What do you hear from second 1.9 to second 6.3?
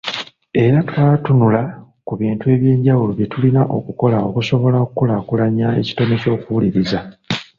ku bintu eby’enjawulo bye tulina okukola okusobola okukulaakulanya ekitone